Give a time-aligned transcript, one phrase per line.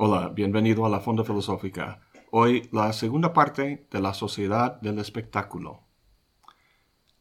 [0.00, 2.02] Hola, bienvenido a la Fonda Filosófica.
[2.30, 5.80] Hoy la segunda parte de la Sociedad del Espectáculo.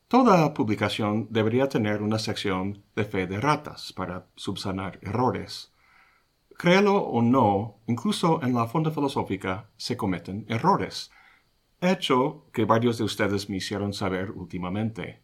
[0.08, 5.74] Toda publicación debería tener una sección de fe de ratas para subsanar errores.
[6.56, 11.10] Créelo o no, incluso en la Fonda Filosófica se cometen errores,
[11.82, 15.24] hecho que varios de ustedes me hicieron saber últimamente.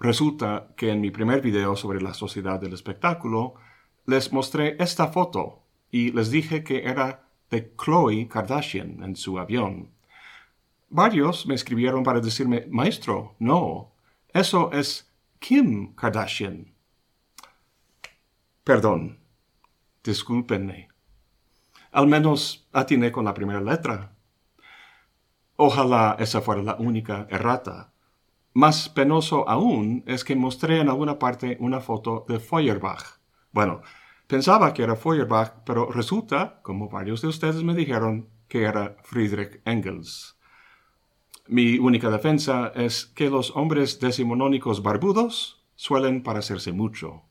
[0.00, 3.54] Resulta que en mi primer video sobre la sociedad del espectáculo
[4.06, 5.63] les mostré esta foto
[5.94, 9.92] y les dije que era de Chloe Kardashian en su avión.
[10.88, 13.92] Varios me escribieron para decirme, maestro, no,
[14.32, 16.74] eso es Kim Kardashian.
[18.64, 19.20] Perdón,
[20.02, 20.88] discúlpenme.
[21.92, 24.16] Al menos atiné con la primera letra.
[25.54, 27.92] Ojalá esa fuera la única errata.
[28.52, 33.20] Más penoso aún es que mostré en alguna parte una foto de Feuerbach.
[33.52, 33.82] Bueno,
[34.26, 39.60] pensaba que era Feuerbach, pero resulta, como varios de ustedes me dijeron, que era Friedrich
[39.64, 40.36] Engels.
[41.46, 47.22] Mi única defensa es que los hombres decimonónicos barbudos suelen parecerse mucho.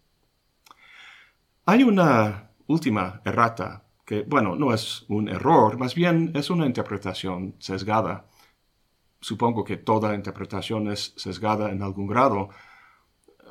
[1.66, 7.56] Hay una última errata que, bueno, no es un error, más bien es una interpretación
[7.60, 8.26] sesgada.
[9.22, 12.50] Supongo que toda interpretación es sesgada en algún grado.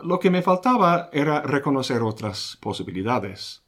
[0.03, 3.65] Lo que me faltaba era reconocer otras posibilidades.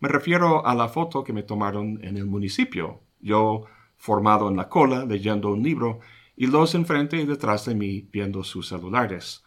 [0.00, 3.64] Me refiero a la foto que me tomaron en el municipio, yo
[3.96, 6.00] formado en la cola leyendo un libro
[6.36, 9.44] y los enfrente y detrás de mí viendo sus celulares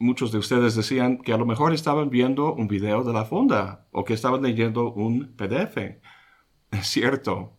[0.00, 3.86] muchos de ustedes decían que a lo mejor estaban viendo un video de la fonda
[3.92, 5.76] o que estaban leyendo un PDF.
[6.72, 7.58] Es cierto.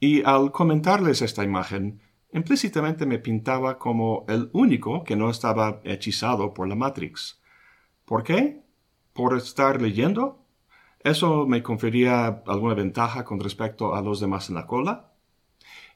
[0.00, 6.54] Y al comentarles esta imagen, implícitamente me pintaba como el único que no estaba hechizado
[6.54, 7.40] por la Matrix.
[8.04, 8.62] ¿Por qué?
[9.12, 10.44] ¿Por estar leyendo?
[11.00, 15.12] ¿Eso me confería alguna ventaja con respecto a los demás en la cola?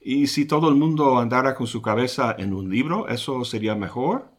[0.00, 4.30] ¿Y si todo el mundo andara con su cabeza en un libro, eso sería mejor?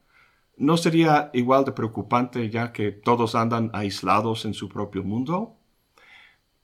[0.56, 5.58] ¿No sería igual de preocupante ya que todos andan aislados en su propio mundo?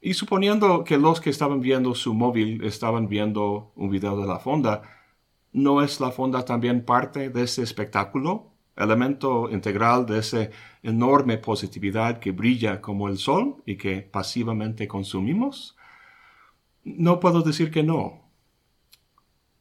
[0.01, 4.39] Y suponiendo que los que estaban viendo su móvil estaban viendo un video de la
[4.39, 4.81] fonda,
[5.53, 8.51] ¿no es la fonda también parte de ese espectáculo?
[8.75, 10.49] Elemento integral de esa
[10.81, 15.77] enorme positividad que brilla como el sol y que pasivamente consumimos?
[16.83, 18.23] No puedo decir que no.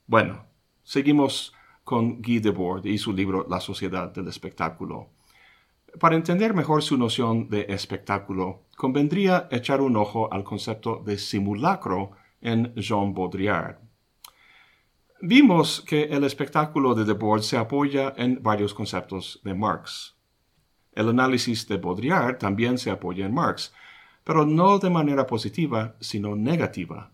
[0.07, 0.47] Bueno,
[0.83, 1.55] seguimos
[1.85, 5.11] con Guy Debord y su libro La sociedad del espectáculo.
[6.01, 12.13] Para entender mejor su noción de espectáculo, convendría echar un ojo al concepto de simulacro
[12.41, 13.92] en Jean Baudrillard.
[15.25, 20.17] Vimos que el espectáculo de Debord se apoya en varios conceptos de Marx.
[20.91, 23.73] El análisis de Baudrillard también se apoya en Marx,
[24.25, 27.13] pero no de manera positiva, sino negativa.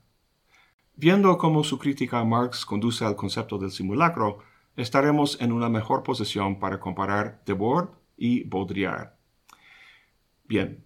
[0.97, 4.39] Viendo cómo su crítica a Marx conduce al concepto del simulacro,
[4.75, 9.11] estaremos en una mejor posición para comparar Debord y Baudrillard.
[10.45, 10.83] Bien,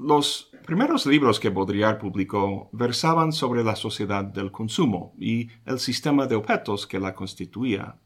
[0.00, 6.26] los primeros libros que Baudrillard publicó versaban sobre la sociedad del consumo y el sistema
[6.26, 7.96] de objetos que la constituía.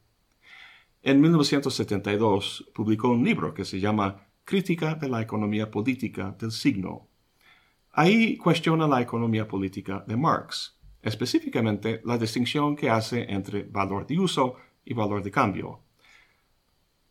[1.02, 7.06] En 1972 publicó un libro que se llama Crítica de la economía política del signo.
[7.92, 14.18] Ahí cuestiona la economía política de Marx, específicamente la distinción que hace entre valor de
[14.18, 15.80] uso y valor de cambio.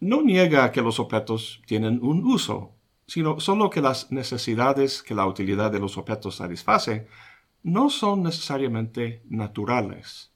[0.02, 2.76] No niega que los objetos tienen un uso,
[3.14, 7.08] sino solo que las necesidades que la utilidad de los objetos satisface
[7.62, 10.32] no son necesariamente naturales.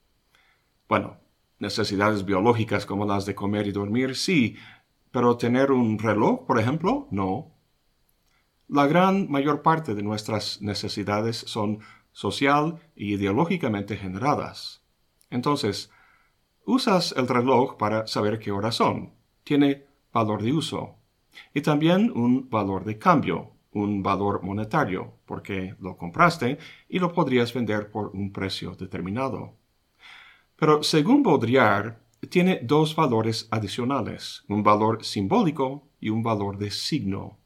[0.87, 1.17] Bueno,
[1.57, 4.57] necesidades biológicas como las de comer y dormir, sí,
[5.09, 7.51] pero tener un reloj, por ejemplo, no.
[8.67, 11.79] La gran mayor parte de nuestras necesidades son
[12.11, 14.83] social y ideológicamente generadas.
[15.31, 15.89] Entonces,
[16.69, 19.13] Usas el reloj para saber qué hora son.
[19.45, 20.96] Tiene valor de uso.
[21.53, 26.57] Y también un valor de cambio, un valor monetario, porque lo compraste
[26.89, 29.55] y lo podrías vender por un precio determinado.
[30.55, 31.97] Pero según Baudrillard,
[32.29, 37.37] tiene dos valores adicionales, un valor simbólico y un valor de signo.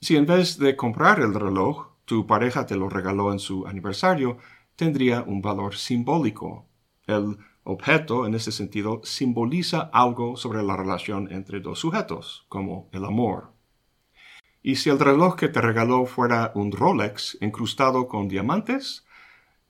[0.00, 4.38] Si en vez de comprar el reloj, tu pareja te lo regaló en su aniversario,
[4.76, 6.66] tendría un valor simbólico.
[7.06, 7.38] El
[7.70, 13.52] Objeto, en este sentido, simboliza algo sobre la relación entre dos sujetos, como el amor.
[14.60, 19.06] Y si el reloj que te regaló fuera un Rolex incrustado con diamantes,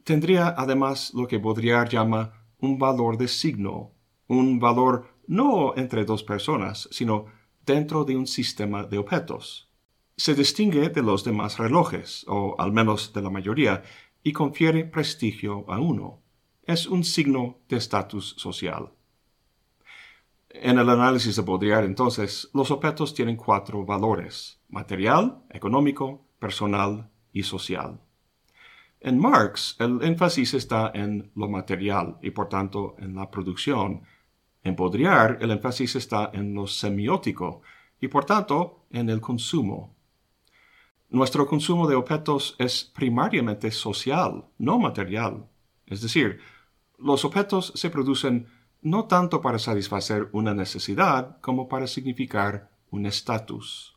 [0.03, 3.93] tendría además lo que Baudrillard llama un valor de signo,
[4.29, 7.27] un valor no entre dos personas, sino
[7.67, 9.69] dentro de un sistema de objetos.
[10.17, 13.83] se distingue de los demás relojes, o al menos de la mayoría,
[14.23, 16.21] y confiere prestigio a uno.
[16.71, 18.93] Es un signo de estatus social.
[20.51, 27.43] En el análisis de Baudrillard, entonces, los objetos tienen cuatro valores, material, económico, personal y
[27.43, 27.99] social.
[29.01, 34.03] En Marx, el énfasis está en lo material y por tanto en la producción.
[34.63, 37.63] En Baudrillard, el énfasis está en lo semiótico
[38.01, 39.97] y por tanto en el consumo.
[41.09, 45.49] Nuestro consumo de objetos es primariamente social, no material.
[45.85, 46.39] Es decir,
[47.01, 48.47] los objetos se producen
[48.83, 53.97] no tanto para satisfacer una necesidad como para significar un estatus.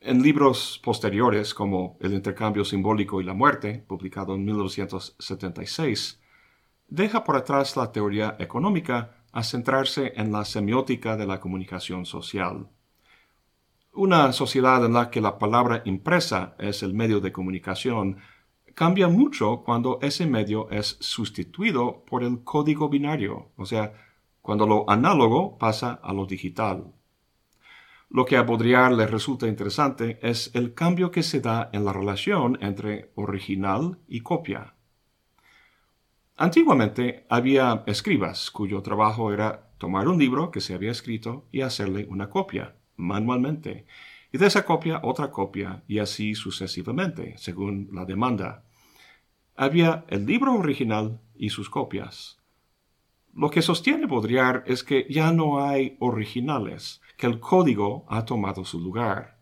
[0.00, 6.20] En libros posteriores como El intercambio simbólico y la muerte, publicado en 1976,
[6.88, 12.68] deja por atrás la teoría económica a centrarse en la semiótica de la comunicación social.
[13.92, 18.18] Una sociedad en la que la palabra impresa es el medio de comunicación
[18.76, 23.94] cambia mucho cuando ese medio es sustituido por el código binario, o sea,
[24.42, 26.92] cuando lo análogo pasa a lo digital.
[28.10, 31.94] Lo que a Baudrillard le resulta interesante es el cambio que se da en la
[31.94, 34.74] relación entre original y copia.
[36.36, 42.06] Antiguamente había escribas cuyo trabajo era tomar un libro que se había escrito y hacerle
[42.10, 43.86] una copia manualmente,
[44.32, 48.65] y de esa copia otra copia, y así sucesivamente, según la demanda.
[49.56, 52.38] Había el libro original y sus copias.
[53.32, 58.64] Lo que sostiene Baudrillard es que ya no hay originales, que el código ha tomado
[58.64, 59.40] su lugar.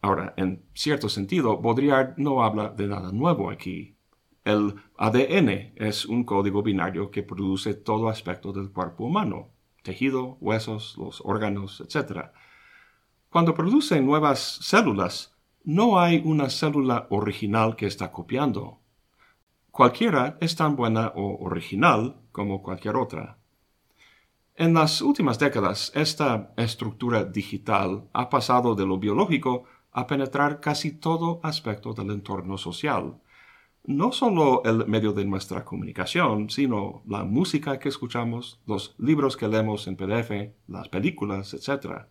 [0.00, 3.96] Ahora, en cierto sentido, Baudrillard no habla de nada nuevo aquí.
[4.44, 9.50] El ADN es un código binario que produce todo aspecto del cuerpo humano,
[9.84, 12.30] tejido, huesos, los órganos, etc.
[13.30, 15.31] Cuando producen nuevas células,
[15.64, 18.78] no hay una célula original que está copiando.
[19.70, 23.38] Cualquiera es tan buena o original como cualquier otra.
[24.54, 30.92] En las últimas décadas, esta estructura digital ha pasado de lo biológico a penetrar casi
[30.92, 33.18] todo aspecto del entorno social,
[33.84, 39.48] no solo el medio de nuestra comunicación, sino la música que escuchamos, los libros que
[39.48, 42.02] leemos en PDF, las películas, etc.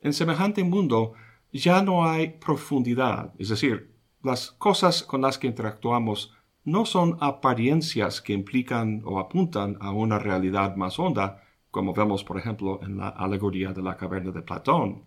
[0.00, 1.12] En semejante mundo
[1.52, 6.32] ya no hay profundidad, es decir, las cosas con las que interactuamos
[6.64, 12.38] no son apariencias que implican o apuntan a una realidad más honda, como vemos por
[12.38, 15.04] ejemplo en la alegoría de la caverna de Platón.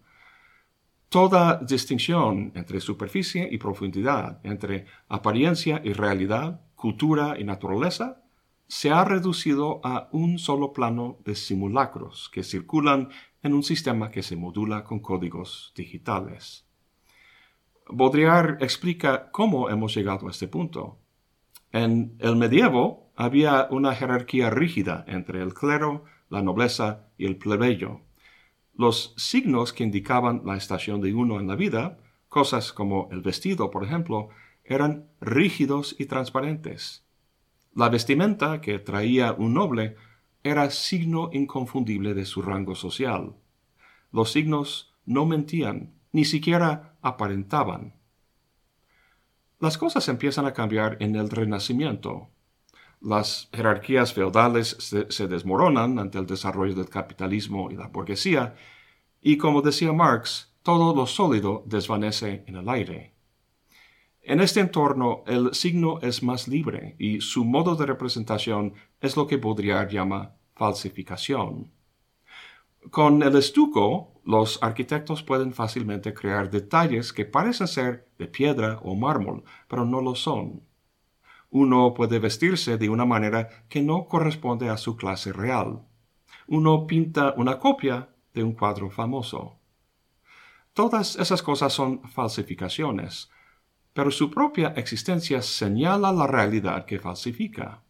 [1.07, 8.21] Toda distinción entre superficie y profundidad, entre apariencia y realidad, cultura y naturaleza,
[8.67, 13.09] se ha reducido a un solo plano de simulacros que circulan
[13.45, 16.65] en un sistema que se modula con códigos digitales.
[17.87, 20.97] Baudrillard explica cómo hemos llegado a este punto.
[21.71, 28.01] En el medievo había una jerarquía rígida entre el clero, la nobleza y el plebeyo,
[28.73, 33.69] los signos que indicaban la estación de uno en la vida, cosas como el vestido,
[33.69, 34.29] por ejemplo,
[34.63, 37.05] eran rígidos y transparentes.
[37.75, 39.97] La vestimenta que traía un noble
[40.45, 43.35] era signo inconfundible de su rango social.
[44.11, 47.95] Los signos no mentían, ni siquiera aparentaban.
[49.59, 52.29] Las cosas empiezan a cambiar en el Renacimiento,
[53.01, 58.55] las jerarquías feudales se, desmoronan ante el desarrollo del capitalismo y la burguesía,
[59.21, 63.14] y como decía Marx, todo lo sólido desvanece en el aire.
[64.27, 69.27] En este entorno el signo es más libre y su modo de representación es lo
[69.27, 71.71] que Baudrillard llama falsificación.
[72.89, 78.95] Con el estuco, los arquitectos pueden fácilmente crear detalles que parecen ser de piedra o
[78.95, 80.61] mármol, pero no lo son
[81.55, 85.85] uno puede vestirse de una manera que no corresponde a su clase real.
[86.47, 89.55] Uno pinta una copia de un cuadro famoso.
[90.73, 93.31] Todas esas cosas son falsificaciones,
[93.95, 97.81] pero su propia existencia señala la realidad que falsifica.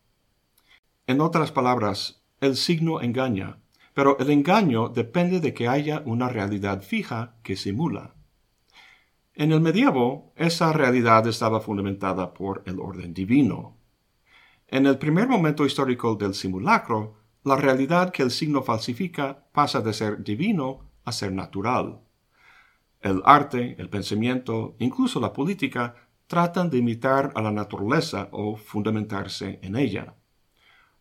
[1.08, 3.58] En otras palabras, el signo engaña,
[3.96, 8.14] pero el engaño depende de que haya una realidad fija que simula.
[9.34, 13.76] En el medievo, esa realidad estaba fundamentada por el orden divino.
[14.68, 19.92] En el primer momento histórico del simulacro, la realidad que el signo falsifica pasa de
[19.92, 22.05] ser divino a ser natural.
[23.02, 25.96] El arte, el pensamiento, incluso la política,
[26.28, 30.16] tratan de imitar a la naturaleza o fundamentarse en ella.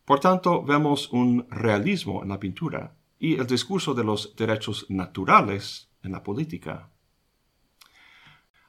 [0.05, 5.89] Por tanto, vemos un realismo en la pintura, y el discurso de los derechos naturales
[6.03, 6.89] en la política.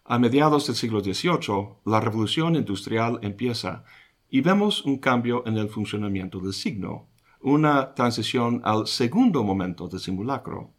[0.05, 3.85] A mediados del siglo XVIII, la revolución industrial empieza
[4.31, 7.09] y vemos un cambio en el funcionamiento del signo,
[7.41, 10.73] una transición al segundo momento del simulacro.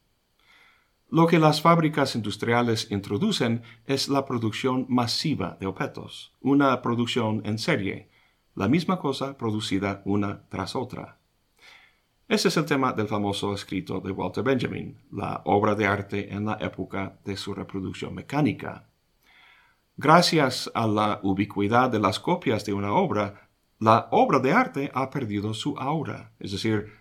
[1.10, 7.60] Lo que las fábricas industriales introducen es la producción masiva de objetos, una producción en
[7.60, 8.10] serie,
[8.56, 11.18] la misma cosa producida una tras otra.
[12.28, 16.44] Ese es el tema del famoso escrito de Walter Benjamin, la obra de arte en
[16.44, 18.90] la época de su reproducción mecánica.
[19.96, 23.50] Gracias a la ubicuidad de las copias de una obra,
[23.80, 26.97] la obra de arte ha perdido su aura, es decir,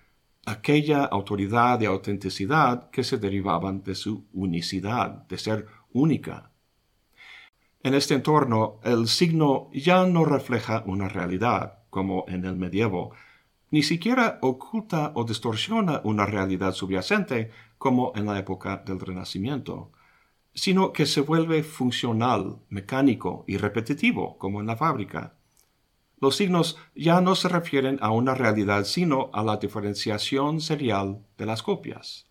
[0.47, 6.51] aquella autoridad y autenticidad que se derivaban de su unicidad, de ser única.
[7.83, 13.13] En este entorno, el signo ya no refleja una realidad, como en el medievo,
[13.71, 19.93] ni siquiera oculta o distorsiona una realidad subyacente, como en la época del Renacimiento
[20.57, 25.35] sino que se vuelve funcional, mecánico y repetitivo, como en la fábrica.
[26.19, 31.47] Los signos ya no se refieren a una realidad, sino a la diferenciación serial de
[31.47, 32.27] las copias.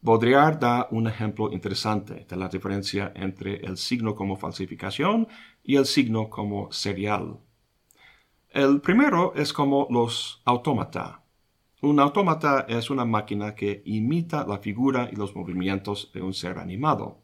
[0.00, 5.28] Baudrillard da un ejemplo interesante de la diferencia entre el signo como falsificación
[5.62, 7.38] y el signo como serial.
[8.50, 11.26] El primero es como los autómata,
[11.82, 16.58] un autómata es una máquina que imita la figura y los movimientos de un ser
[16.58, 17.18] animado.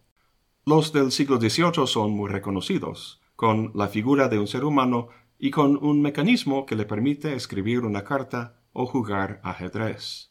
[0.66, 5.08] Los del siglo XVIII son muy reconocidos, con la figura de un ser humano
[5.44, 10.30] y con un mecanismo que le permite escribir una carta o jugar ajedrez.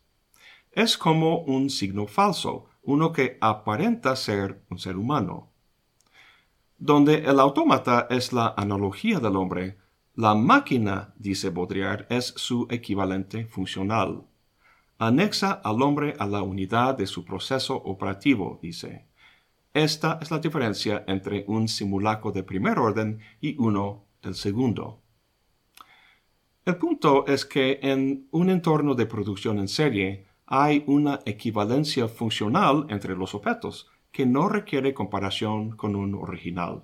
[0.72, 5.50] Es como un signo falso, uno que aparenta ser un ser humano.
[6.78, 9.80] Donde el autómata es la analogía del hombre,
[10.16, 14.24] la máquina, dice Baudrillard, es su equivalente funcional.
[14.98, 19.08] Anexa al hombre a la unidad de su proceso operativo, dice.
[19.74, 25.02] Esta es la diferencia entre un simulacro de primer orden y uno del segundo.
[26.64, 32.86] El punto es que en un entorno de producción en serie hay una equivalencia funcional
[32.90, 36.84] entre los objetos que no requiere comparación con un original.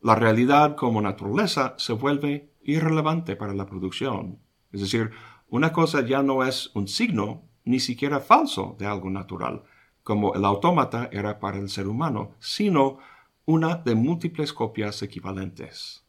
[0.00, 4.38] La realidad como naturaleza se vuelve irrelevante para la producción.
[4.72, 5.10] Es decir,
[5.48, 9.64] una cosa ya no es un signo, ni siquiera falso de algo natural,
[10.02, 12.98] como el autómata era para el ser humano, sino
[13.46, 16.03] una de múltiples copias equivalentes.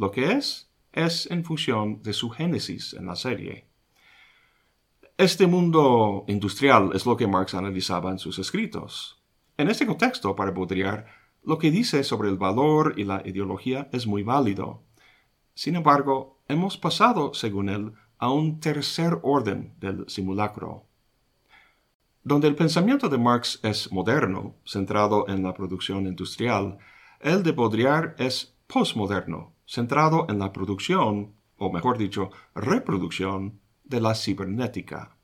[0.00, 3.68] Lo que es, es en función de su génesis en la serie.
[5.18, 9.22] Este mundo industrial es lo que Marx analizaba en sus escritos.
[9.58, 11.04] En este contexto, para Baudrillard,
[11.42, 14.84] lo que dice sobre el valor y la ideología es muy válido.
[15.52, 20.86] Sin embargo, hemos pasado, según él, a un tercer orden del simulacro.
[22.24, 26.78] Donde el pensamiento de Marx es moderno, centrado en la producción industrial,
[27.20, 34.16] el de Baudrillard es postmoderno, centrado en la producción, o mejor dicho, reproducción de la
[34.16, 35.16] cibernética.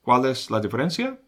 [0.00, 1.20] ¿Cuál es la diferencia?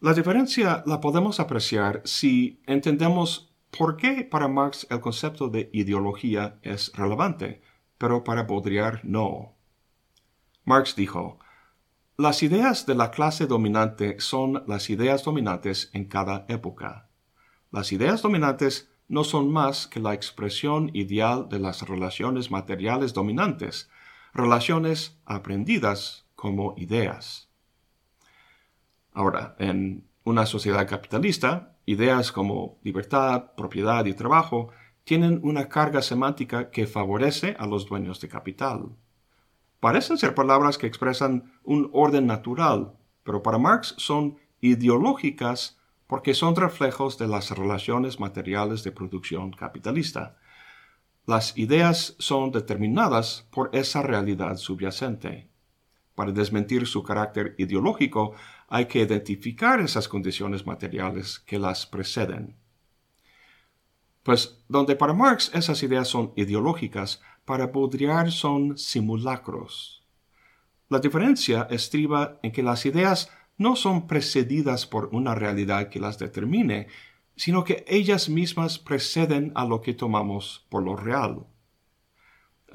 [0.00, 6.58] La diferencia la podemos apreciar si entendemos por qué para Marx el concepto de ideología
[6.62, 7.60] es relevante,
[7.98, 9.52] pero para Baudrillard no.
[10.64, 11.38] Marx dijo,
[12.16, 17.10] las ideas de la clase dominante son las ideas dominantes en cada época.
[17.70, 23.88] Las ideas dominantes no son más que la expresión ideal de las relaciones materiales dominantes,
[24.34, 27.48] relaciones aprendidas como ideas.
[29.12, 34.70] Ahora, en una sociedad capitalista, ideas como libertad, propiedad y trabajo
[35.04, 38.90] tienen una carga semántica que favorece a los dueños de capital.
[39.78, 46.54] Parecen ser palabras que expresan un orden natural, pero para Marx son ideológicas porque son
[46.54, 50.36] reflejos de las relaciones materiales de producción capitalista.
[51.26, 55.48] Las ideas son determinadas por esa realidad subyacente.
[56.14, 58.34] Para desmentir su carácter ideológico,
[58.68, 62.56] hay que identificar esas condiciones materiales que las preceden.
[64.22, 70.04] Pues donde para Marx esas ideas son ideológicas, para Baudrillard son simulacros.
[70.88, 76.18] La diferencia estriba en que las ideas no son precedidas por una realidad que las
[76.18, 76.88] determine,
[77.36, 81.46] sino que ellas mismas preceden a lo que tomamos por lo real.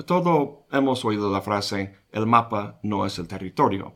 [0.05, 3.93] Todo hemos oído la frase el mapa no es el territorio.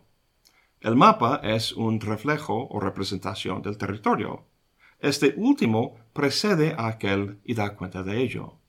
[0.79, 4.45] El mapa es un reflejo o representación del territorio.
[4.99, 8.59] Este último precede a aquel y da cuenta de ello.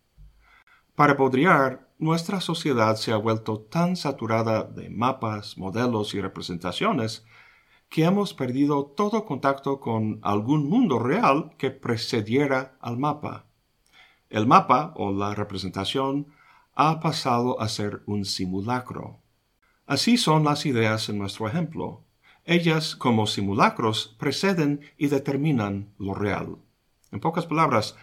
[0.94, 7.24] Para Baudrillard, nuestra sociedad se ha vuelto tan saturada de mapas, modelos y representaciones
[7.88, 13.46] que hemos perdido todo contacto con algún mundo real que precediera al mapa.
[14.28, 16.26] El mapa o la representación
[16.74, 19.20] ha pasado a ser un simulacro.
[19.86, 22.02] Así son las ideas en nuestro ejemplo.
[22.44, 26.58] Ellas, como simulacros, preceden y determinan lo real.
[27.12, 27.96] En pocas palabras,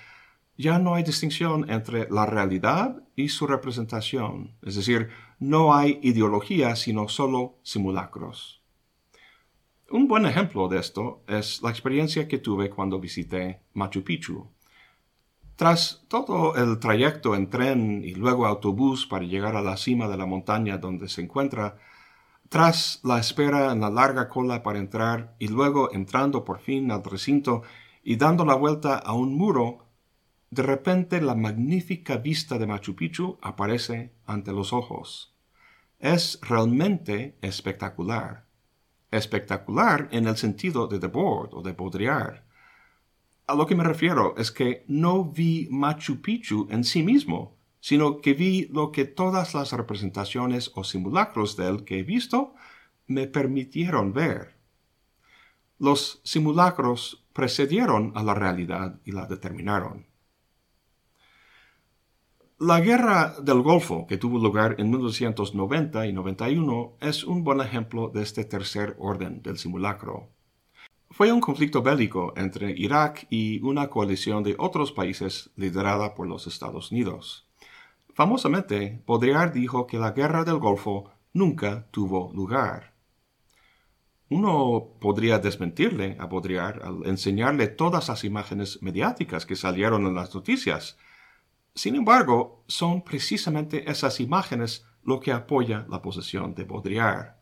[0.58, 5.10] ya no hay distinción entre la realidad y su representación, es decir,
[5.40, 8.62] no hay ideología sino solo simulacros.
[9.93, 14.50] Un buen ejemplo de esto es la experiencia que tuve cuando visité Machu Picchu.
[15.55, 20.17] Tras todo el trayecto en tren y luego autobús para llegar a la cima de
[20.17, 21.77] la montaña donde se encuentra,
[22.50, 27.03] tras la espera en la larga cola para entrar y luego entrando por fin al
[27.03, 27.62] recinto
[28.03, 29.85] y dando la vuelta a un muro,
[30.50, 35.35] de repente la magnífica vista de Machu Picchu aparece ante los ojos.
[36.00, 38.51] Es realmente espectacular
[39.17, 42.43] espectacular en el sentido de Debord o de Baudrillard.
[43.48, 48.22] A lo que me refiero es que no vi Machu Picchu en sí mismo, sino
[48.22, 52.53] que vi lo que todas las representaciones o simulacros de él que he visto
[53.08, 54.55] me permitieron ver.
[55.79, 60.05] Los simulacros precedieron a la realidad y la determinaron.
[62.65, 68.08] La guerra del Golfo, que tuvo lugar en 1990 y 91, es un buen ejemplo
[68.08, 70.29] de este tercer orden del simulacro.
[71.10, 76.48] Fue un conflicto bélico entre Irak y una coalición de otros países liderada por los
[76.48, 77.50] Estados Unidos.
[78.13, 82.93] Famosamente, Baudrillard dijo que la guerra del Golfo nunca tuvo lugar.
[84.29, 90.34] Uno podría desmentirle a Baudrillard al enseñarle todas las imágenes mediáticas que salieron en las
[90.34, 90.98] noticias,
[91.75, 97.36] sin embargo, son precisamente esas imágenes lo que apoya la posición de Baudrillard.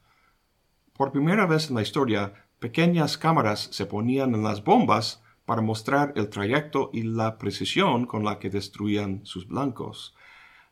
[0.94, 6.14] Por primera vez en la historia, pequeñas cámaras se ponían en las bombas para mostrar
[6.16, 10.16] el trayecto y la precisión con la que destruían sus blancos.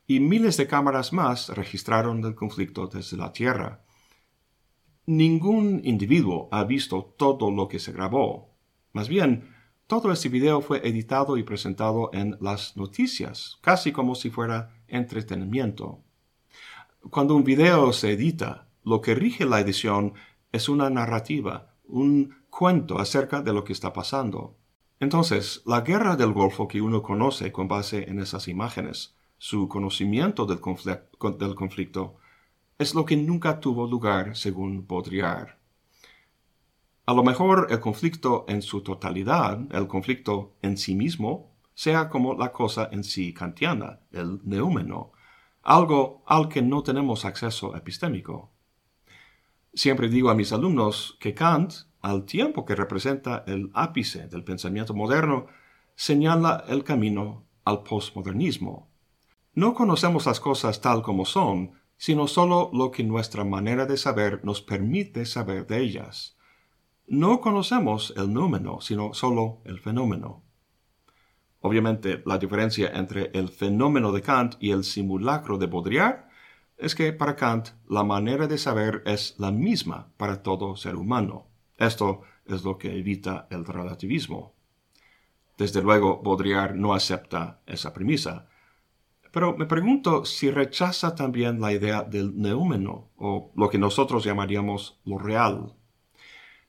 [0.06, 3.84] Y miles de cámaras más registraron el conflicto desde la Tierra.
[5.06, 8.56] Ningún individuo ha visto todo lo que se grabó.
[8.92, 9.54] Más bien,
[9.90, 15.98] todo este video fue editado y presentado en las noticias, casi como si fuera entretenimiento.
[17.10, 20.14] Cuando un video se edita, lo que rige la edición
[20.52, 24.56] es una narrativa, un cuento acerca de lo que está pasando.
[25.00, 30.46] Entonces, la guerra del Golfo que uno conoce con base en esas imágenes, su conocimiento
[30.46, 32.14] del, conflicto,
[32.78, 35.59] es lo que nunca tuvo lugar según Baudrillard.
[37.10, 42.34] A lo mejor el conflicto en su totalidad, el conflicto en sí mismo, sea como
[42.34, 45.10] la cosa en sí kantiana, el neúmeno,
[45.64, 48.52] algo al que no tenemos acceso epistémico.
[49.74, 54.94] Siempre digo a mis alumnos que Kant, al tiempo que representa el ápice del pensamiento
[54.94, 55.48] moderno,
[55.96, 58.88] señala el camino al postmodernismo.
[59.52, 64.44] No conocemos las cosas tal como son, sino solo lo que nuestra manera de saber
[64.44, 66.36] nos permite saber de ellas
[67.10, 70.44] no conocemos el número, sino solo el fenómeno.
[71.58, 76.28] Obviamente, la diferencia entre el fenómeno de Kant y el simulacro de Baudrillard
[76.78, 81.48] es que para Kant la manera de saber es la misma para todo ser humano.
[81.78, 84.54] Esto es lo que evita el relativismo.
[85.58, 88.46] Desde luego, Baudrillard no acepta esa premisa.
[89.32, 95.00] Pero me pregunto si rechaza también la idea del neúmeno, o lo que nosotros llamaríamos
[95.04, 95.74] lo real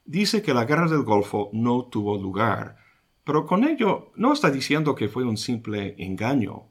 [0.05, 2.77] dice que la guerra del Golfo no tuvo lugar,
[3.23, 6.69] pero con ello no está diciendo que fue un simple engaño.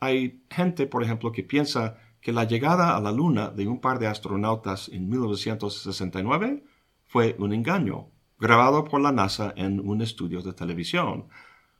[0.00, 3.98] Hay gente, por ejemplo, que piensa que la llegada a la Luna de un par
[3.98, 6.64] de astronautas en 1969
[7.04, 11.28] fue un engaño, grabado por la NASA en un estudio de televisión.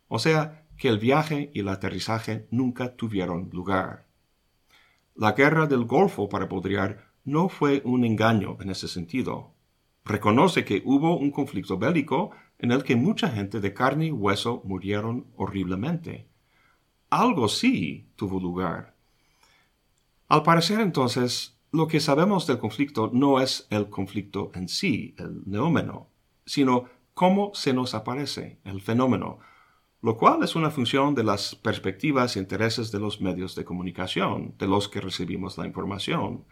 [0.09, 4.07] O sea, que el viaje y el aterrizaje nunca tuvieron lugar.
[5.15, 9.53] La guerra del Golfo para Baudrillard no fue un engaño en ese sentido
[10.05, 14.63] reconoce que hubo un conflicto bélico en el que mucha gente de carne y hueso
[14.65, 16.29] murieron horriblemente.
[17.11, 18.95] Algo sí tuvo lugar.
[20.29, 25.43] Al parecer entonces, lo que sabemos del conflicto no es el conflicto en sí, el
[25.47, 26.09] neómeno,
[26.47, 26.85] sino
[27.15, 29.39] cómo se nos aparece, el fenómeno,
[30.01, 34.55] lo cual es una función de las perspectivas e intereses de los medios de comunicación,
[34.59, 36.45] de los que recibimos la información,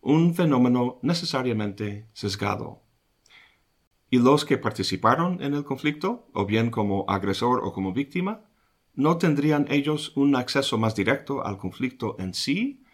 [0.00, 2.83] un fenómeno necesariamente sesgado
[4.14, 8.42] y los que participaron en el conflicto, o bien como agresor o como víctima,
[8.94, 12.84] ¿no tendrían ellos un acceso más directo al conflicto en sí?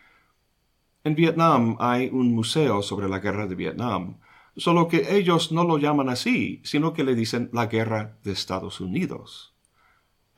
[1.05, 4.17] En Vietnam hay un museo sobre la guerra de Vietnam.
[4.57, 8.81] solo que ellos no lo llaman así, sino que le dicen la guerra de Estados
[8.81, 9.55] Unidos.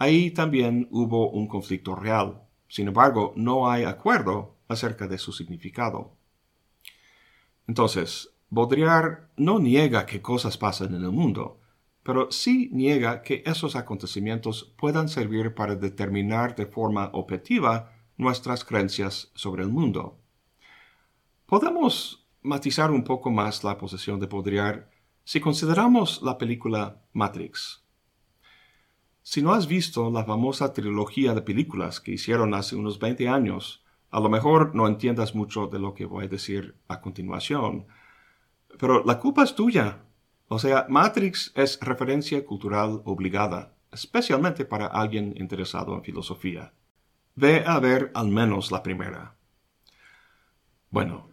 [0.01, 2.43] Ahí también hubo un conflicto real.
[2.67, 6.17] Sin embargo, no hay acuerdo acerca de su significado.
[7.69, 11.59] Entonces, Baudrillard no niega que cosas pasan en el mundo,
[12.03, 19.31] pero sí niega que esos acontecimientos puedan servir para determinar de forma objetiva nuestras creencias
[19.35, 20.19] sobre el mundo.
[21.47, 24.85] Podemos matizar un poco más la posición de Baudrillard
[25.25, 27.83] si consideramos la película Matrix.
[29.23, 33.83] Si no has visto la famosa trilogía de películas que hicieron hace unos 20 años,
[34.11, 37.87] a lo mejor no entiendas mucho de lo que voy a decir a continuación,
[38.79, 39.99] pero la culpa es tuya.
[40.49, 46.73] O sea, Matrix es referencia cultural obligada, especialmente para alguien interesado en filosofía.
[47.35, 49.37] Ve a ver al menos la primera.
[50.91, 51.31] Bueno,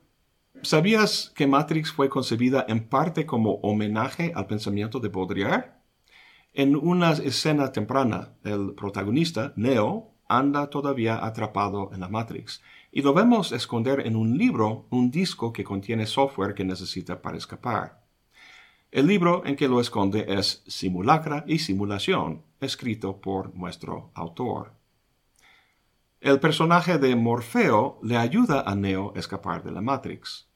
[0.62, 5.80] ¿sabías que Matrix fue concebida en parte como homenaje al pensamiento de Baudrillard?
[6.54, 13.14] En una escena temprana, el protagonista, Neo, anda todavía atrapado en la Matrix, y lo
[13.14, 18.04] vemos esconder en un libro un disco que contiene software que necesita para escapar.
[18.92, 24.74] El libro en que lo esconde es Simulacra y Simulación, escrito por nuestro autor.
[26.22, 30.50] El personaje de Morfeo le ayuda a Neo a escapar de la Matrix.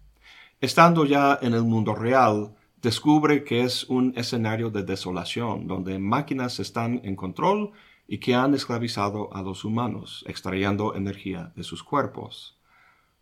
[0.60, 6.60] Estando ya en el mundo real, descubre que es un escenario de desolación, donde máquinas
[6.60, 7.72] están en control
[8.08, 12.58] y que han esclavizado a los humanos, extrayendo energía de sus cuerpos.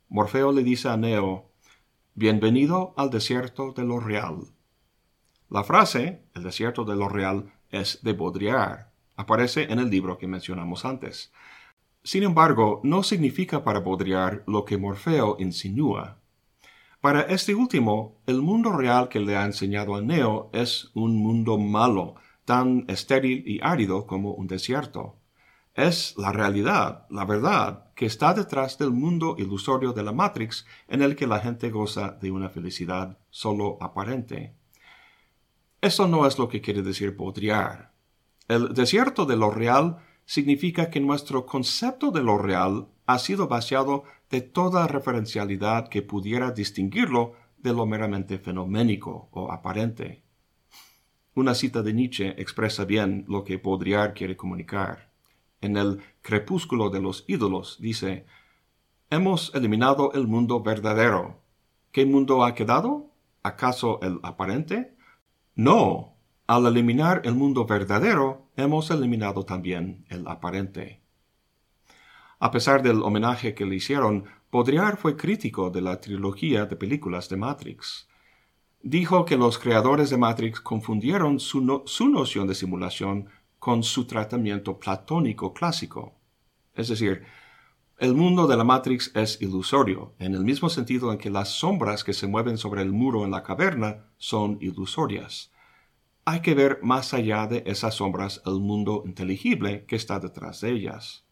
[0.10, 1.52] Morfeo le dice a Neo,
[2.14, 4.48] Bienvenido al desierto de lo real.
[5.50, 8.88] La frase, el desierto de lo real, es de Baudrillard.
[9.16, 11.32] Aparece en el libro que mencionamos antes.
[12.04, 16.18] Sin embargo, no significa para Baudrillard lo que Morfeo insinúa.
[17.00, 21.58] Para este último, el mundo real que le ha enseñado a Neo es un mundo
[21.58, 22.16] malo,
[22.52, 25.16] tan estéril y árido como un desierto.
[25.74, 31.02] Es la realidad, la verdad, que está detrás del mundo ilusorio de la Matrix en
[31.02, 34.54] el que la gente goza de una felicidad solo aparente.
[35.80, 37.92] Eso no es lo que quiere decir Baudrillard.
[38.50, 44.04] El desierto de lo real significa que nuestro concepto de lo real ha sido vaciado
[44.30, 50.26] de toda referencialidad que pudiera distinguirlo de lo meramente fenoménico o aparente.
[51.34, 55.12] Una cita de Nietzsche expresa bien lo que Baudrillard quiere comunicar.
[55.62, 58.26] En el Crepúsculo de los ídolos dice,
[59.10, 61.40] Hemos eliminado el mundo verdadero.
[61.94, 63.12] ¿Qué mundo ha quedado?
[63.44, 64.94] ¿Acaso el aparente?
[65.56, 66.18] No.
[66.48, 71.02] Al eliminar el mundo verdadero, hemos eliminado también el aparente.
[72.40, 77.30] A pesar del homenaje que le hicieron, Baudrillard fue crítico de la trilogía de películas
[77.30, 78.11] de Matrix
[78.84, 85.54] dijo que los creadores de Matrix confundieron su, noción de simulación con su tratamiento platónico
[85.54, 86.16] clásico.
[86.74, 87.24] Es decir,
[87.98, 92.04] el mundo de la Matrix es ilusorio, en el mismo sentido en que las sombras
[92.04, 95.52] que se mueven sobre el muro en la caverna son ilusorias.
[96.26, 100.72] Hay que ver más allá de esas sombras el mundo inteligible que está detrás de
[100.72, 101.26] ellas.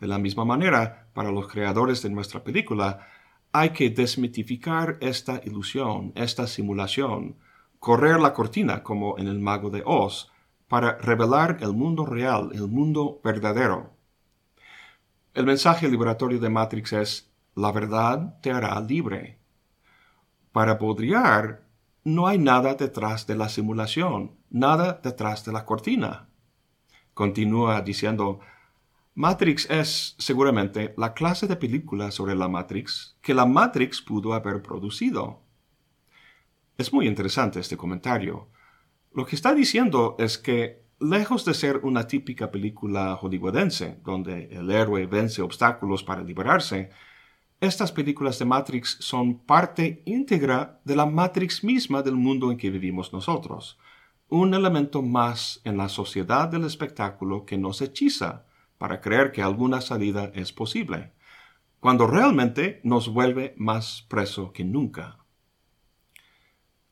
[0.00, 3.06] De la misma manera, para los creadores de nuestra película,
[3.52, 7.36] hay que desmitificar esta ilusión, esta simulación,
[7.78, 10.30] correr la cortina como en el mago de Oz,
[10.68, 13.90] para revelar el mundo real, el mundo verdadero.
[15.34, 19.38] El mensaje liberatorio de Matrix es, la verdad te hará libre.
[20.52, 21.60] Para Baudrillard,
[22.04, 26.28] no hay nada detrás de la simulación, nada detrás de la cortina.
[27.14, 28.40] Continúa diciendo,
[29.20, 34.62] Matrix es seguramente la clase de película sobre la Matrix que la Matrix pudo haber
[34.62, 35.42] producido.
[36.78, 38.48] Es muy interesante este comentario.
[39.12, 44.70] Lo que está diciendo es que, lejos de ser una típica película hollywoodense, donde el
[44.70, 46.88] héroe vence obstáculos para liberarse,
[47.60, 52.70] estas películas de Matrix son parte íntegra de la Matrix misma del mundo en que
[52.70, 53.78] vivimos nosotros,
[54.30, 58.46] un elemento más en la sociedad del espectáculo que nos hechiza,
[58.80, 61.12] para creer que alguna salida es posible,
[61.80, 65.18] cuando realmente nos vuelve más preso que nunca.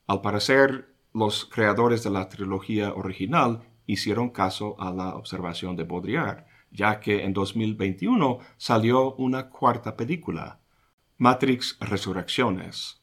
[0.07, 6.45] Al parecer, los creadores de la trilogía original hicieron caso a la observación de Baudrillard,
[6.71, 10.61] ya que en 2021 salió una cuarta película,
[11.17, 13.01] Matrix Resurrecciones.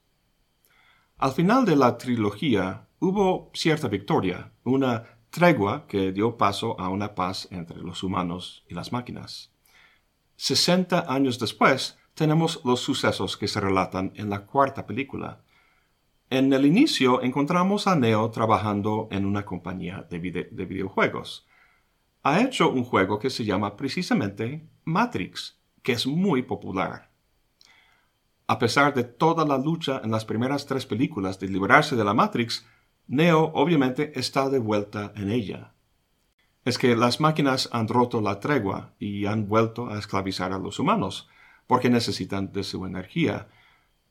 [1.17, 7.13] Al final de la trilogía hubo cierta victoria, una tregua que dio paso a una
[7.13, 9.51] paz entre los humanos y las máquinas.
[10.37, 15.41] Sesenta años después tenemos los sucesos que se relatan en la cuarta película.
[16.29, 20.19] En el inicio encontramos a Neo trabajando en una compañía de,
[20.49, 21.45] de videojuegos.
[22.23, 27.11] Ha hecho un juego que se llama precisamente Matrix, que es muy popular.
[28.47, 32.13] A pesar de toda la lucha en las primeras tres películas de liberarse de la
[32.13, 32.65] Matrix,
[33.07, 35.73] Neo obviamente está de vuelta en ella.
[36.63, 40.79] Es que las máquinas han roto la tregua y han vuelto a esclavizar a los
[40.79, 41.29] humanos,
[41.67, 43.47] porque necesitan de su energía.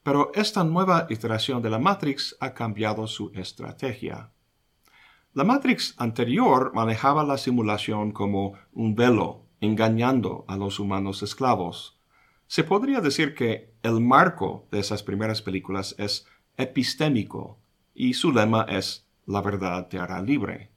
[0.05, 4.31] Pero esta nueva iteración de la Matrix ha cambiado su estrategia.
[5.33, 11.99] La Matrix anterior manejaba la simulación como un velo, engañando a los humanos esclavos.
[12.47, 17.59] Se podría decir que el marco de esas primeras películas es epistémico,
[17.95, 20.71] y su lema es La verdad te hará libre.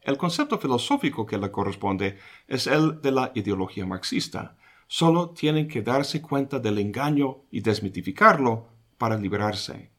[0.00, 4.56] El concepto filosófico que le corresponde es el de la ideología marxista.
[4.86, 9.90] Solo tienen que darse cuenta del engaño y desmitificarlo para liberarse.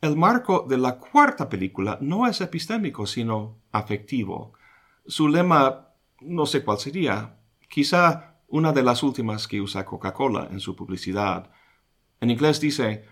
[0.00, 4.52] El marco de la cuarta película no es epistémico, sino afectivo.
[5.06, 5.88] Su lema
[6.20, 7.36] no sé cuál sería,
[7.68, 11.50] quizá una de las últimas que usa Coca-Cola en su publicidad.
[12.20, 13.04] En inglés dice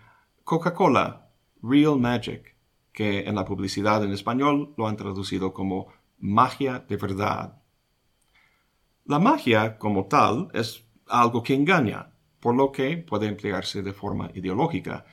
[0.43, 1.24] Coca-Cola,
[1.67, 2.55] Real Magic,
[2.93, 5.87] que en la publicidad en español lo han traducido como
[6.19, 7.61] magia de verdad.
[9.05, 14.29] La magia como tal es algo que engaña, por lo que puede emplearse de forma
[14.33, 15.05] ideológica.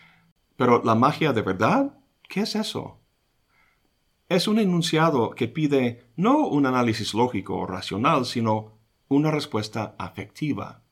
[0.57, 2.99] Pero la magia de verdad, ¿qué es eso?
[4.29, 10.83] Es un enunciado que pide no un análisis lógico o racional, sino una respuesta afectiva.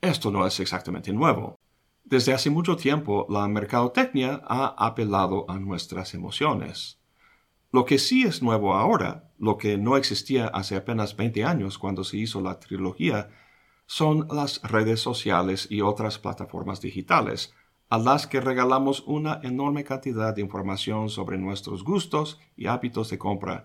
[0.00, 1.58] Esto no es exactamente nuevo.
[2.12, 7.00] Desde hace mucho tiempo la mercadotecnia ha apelado a nuestras emociones.
[7.70, 12.04] Lo que sí es nuevo ahora, lo que no existía hace apenas 20 años cuando
[12.04, 13.30] se hizo la trilogía,
[13.86, 17.54] son las redes sociales y otras plataformas digitales,
[17.88, 23.16] a las que regalamos una enorme cantidad de información sobre nuestros gustos y hábitos de
[23.16, 23.64] compra,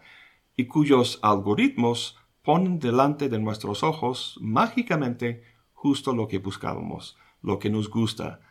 [0.55, 7.69] y cuyos algoritmos ponen delante de nuestros ojos mágicamente justo lo que buscábamos lo que
[7.69, 8.41] nos gusta,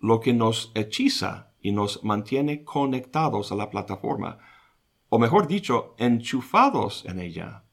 [0.00, 4.38] lo que nos hechiza y nos mantiene conectados a la plataforma,
[5.10, 7.64] o mejor dicho, enchufados en ella.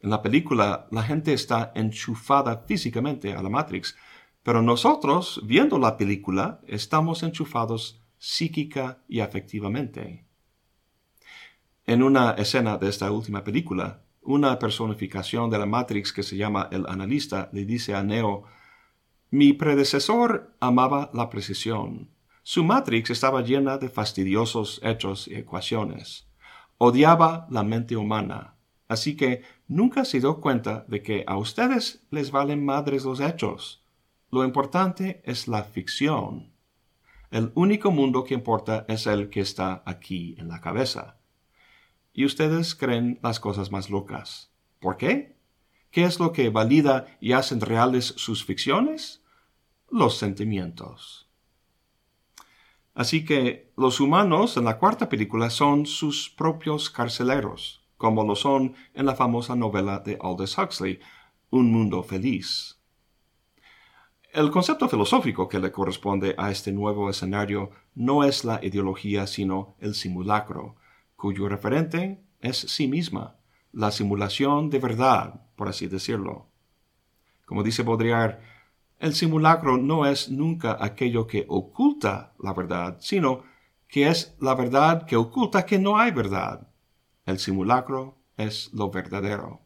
[0.00, 3.96] En la película la gente está enchufada físicamente a la Matrix,
[4.42, 10.26] pero nosotros, viendo la película, estamos enchufados psíquica y afectivamente.
[11.84, 16.68] En una escena de esta última película, una personificación de la Matrix que se llama
[16.72, 18.55] el analista le dice a Neo
[19.36, 22.08] mi predecesor amaba la precisión.
[22.42, 26.26] Su matrix estaba llena de fastidiosos hechos y ecuaciones.
[26.78, 28.54] Odiaba la mente humana,
[28.88, 33.84] así que nunca se dio cuenta de que a ustedes les valen madres los hechos.
[34.30, 36.54] Lo importante es la ficción.
[37.30, 41.18] El único mundo que importa es el que está aquí en la cabeza.
[42.14, 44.50] Y ustedes creen las cosas más locas.
[44.80, 45.36] ¿Por qué?
[45.90, 49.25] ¿Qué es lo que valida y hacen reales sus ficciones?
[49.90, 51.28] Los sentimientos.
[52.94, 58.74] Así que los humanos en la cuarta película son sus propios carceleros, como lo son
[58.94, 60.98] en la famosa novela de Aldous Huxley,
[61.50, 62.80] Un mundo feliz.
[64.32, 69.76] El concepto filosófico que le corresponde a este nuevo escenario no es la ideología, sino
[69.78, 70.74] el simulacro,
[71.14, 73.36] cuyo referente es sí misma,
[73.72, 76.48] la simulación de verdad, por así decirlo.
[77.44, 78.40] Como dice Baudrillard,
[78.98, 83.44] el simulacro no es nunca aquello que oculta la verdad, sino
[83.88, 86.68] que es la verdad que oculta que no hay verdad.
[87.24, 89.60] El simulacro es lo verdadero.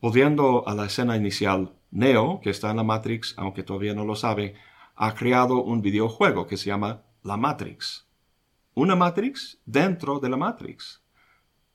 [0.00, 4.16] Volviendo a la escena inicial, Neo, que está en la Matrix, aunque todavía no lo
[4.16, 4.56] sabe,
[4.96, 8.08] ha creado un videojuego que se llama La Matrix.
[8.74, 11.01] Una Matrix dentro de la Matrix.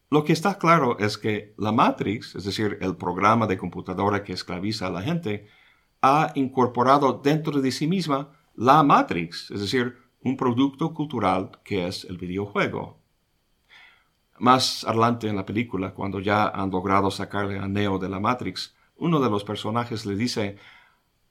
[0.10, 4.32] Lo que está claro es que la Matrix, es decir, el programa de computadora que
[4.32, 5.48] esclaviza a la gente,
[6.02, 12.06] ha incorporado dentro de sí misma la Matrix, es decir, un producto cultural que es
[12.06, 13.00] el videojuego.
[14.40, 18.76] Más adelante en la película, cuando ya han logrado sacarle a Neo de la Matrix,
[18.96, 20.58] uno de los personajes le dice,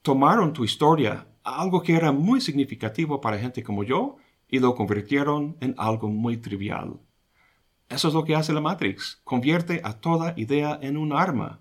[0.03, 5.57] tomaron tu historia, algo que era muy significativo para gente como yo, y lo convirtieron
[5.61, 6.99] en algo muy trivial.
[7.89, 9.21] Eso es lo que hace la Matrix.
[9.23, 11.59] Convierte a toda idea en un arma.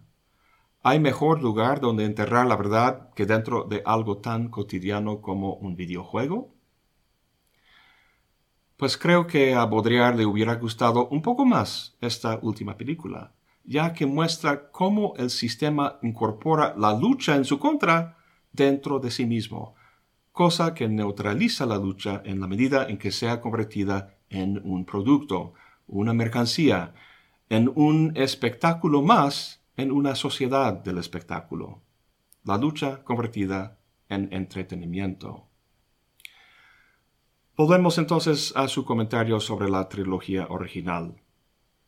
[0.82, 5.76] ¿Hay mejor lugar donde enterrar la verdad que dentro de algo tan cotidiano como un
[5.76, 6.54] videojuego?
[8.76, 13.32] Pues creo que a Baudrillard le hubiera gustado un poco más esta última película,
[13.64, 18.18] ya que muestra cómo el sistema incorpora la lucha en su contra
[18.52, 19.74] dentro de sí mismo,
[20.30, 25.54] cosa que neutraliza la lucha en la medida en que sea convertida en un producto,
[25.86, 26.94] una mercancía,
[27.48, 31.82] en un espectáculo más en una sociedad del espectáculo.
[32.44, 35.46] La lucha convertida en entretenimiento.
[37.56, 41.16] Volvemos entonces a su comentario sobre la trilogía original.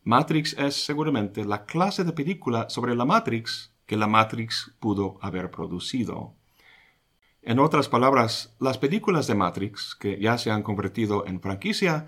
[0.05, 5.51] Matrix es seguramente la clase de película sobre la Matrix que la Matrix pudo haber
[5.51, 6.35] producido.
[7.43, 12.07] En otras palabras, las películas de Matrix, que ya se han convertido en franquicia,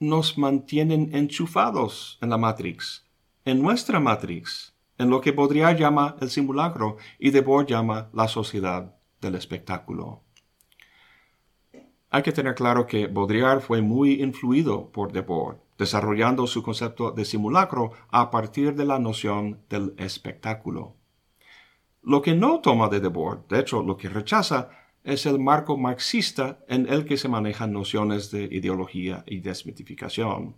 [0.00, 3.06] nos mantienen enchufados en la Matrix,
[3.44, 8.96] en nuestra Matrix, en lo que Baudrillard llama el simulacro y Debord llama la sociedad
[9.20, 10.22] del espectáculo.
[12.10, 17.24] Hay que tener claro que Baudrillard fue muy influido por Debord, desarrollando su concepto de
[17.24, 20.94] simulacro a partir de la noción del espectáculo.
[22.02, 24.70] Lo que no toma de Debord, de hecho lo que rechaza,
[25.04, 30.56] es el marco marxista en el que se manejan nociones de ideología y desmitificación.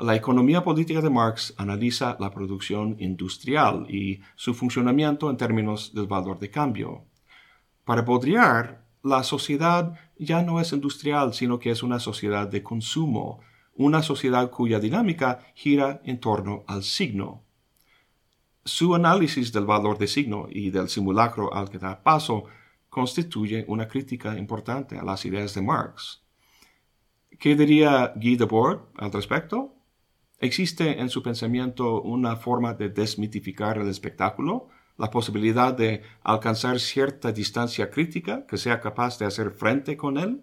[0.00, 6.06] La economía política de Marx analiza la producción industrial y su funcionamiento en términos del
[6.06, 7.04] valor de cambio.
[7.84, 13.40] Para Baudrillard, la sociedad ya no es industrial, sino que es una sociedad de consumo,
[13.74, 17.42] una sociedad cuya dinámica gira en torno al signo.
[18.64, 22.44] Su análisis del valor de signo y del simulacro al que da paso
[22.90, 26.22] constituye una crítica importante a las ideas de Marx.
[27.38, 29.74] ¿Qué diría Guy Debord al respecto?
[30.40, 37.32] ¿Existe en su pensamiento una forma de desmitificar el espectáculo, la posibilidad de alcanzar cierta
[37.32, 40.42] distancia crítica que sea capaz de hacer frente con él?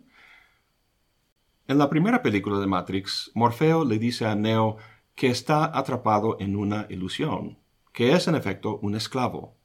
[1.68, 4.78] En la primera película de Matrix, Morfeo le dice a Neo
[5.16, 7.60] que está atrapado en una ilusión,
[7.92, 9.57] que es en efecto un esclavo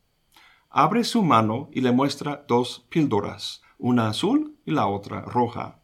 [0.73, 5.83] abre su mano y le muestra dos píldoras, una azul y la otra roja.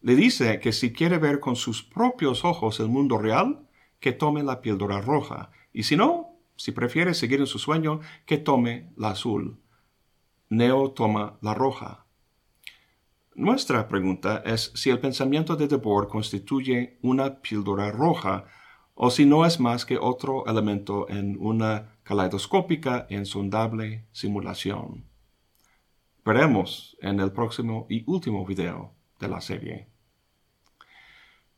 [0.00, 3.68] Le dice que si quiere ver con sus propios ojos el mundo real,
[4.00, 8.38] que tome la píldora roja, y si no, si prefiere seguir en su sueño, que
[8.38, 9.60] tome la azul.
[10.50, 12.06] Neo toma la roja.
[13.36, 18.46] Nuestra pregunta es si el pensamiento de Debord constituye una píldora roja
[19.00, 25.04] o si no es más que otro elemento en una caleidoscópica e insondable simulación.
[26.24, 29.86] Veremos en el próximo y último video de la serie.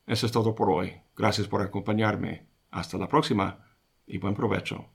[0.06, 0.92] Eso es todo por hoy.
[1.16, 2.46] Gracias por acompañarme.
[2.70, 3.64] Hasta la próxima
[4.06, 4.90] y buen provecho.